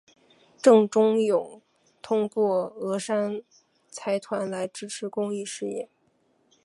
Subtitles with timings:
[0.63, 1.61] 郑周永
[2.01, 3.43] 通过峨山
[3.87, 5.89] 财团来支持公益事业。